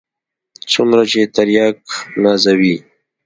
څومره 0.71 1.03
چې 1.11 1.21
ترياک 1.35 1.79
نازوي. 2.21 2.75